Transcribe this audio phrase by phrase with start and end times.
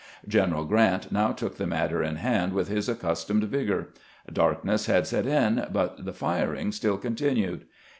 [0.27, 3.89] General Grant now took the matter in hand with his accustomed vigor.
[4.33, 7.65] Darkness had set in, but the firing still continued.